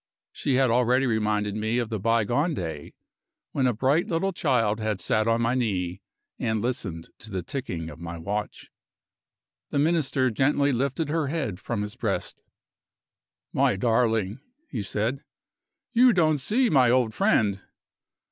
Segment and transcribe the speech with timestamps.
[0.31, 2.95] She had already reminded me of the bygone day
[3.51, 6.01] when a bright little child had sat on my knee
[6.39, 8.71] and listened to the ticking of my watch.
[9.69, 12.41] The Minister gently lifted her head from his breast.
[13.53, 14.39] "My darling,"
[14.71, 15.23] he said,
[15.93, 17.61] "you don't see my old friend.